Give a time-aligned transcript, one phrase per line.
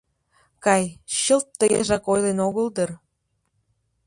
[0.65, 0.83] —Кай,
[1.19, 2.91] чылт тыгежак ойлен огыл дыр...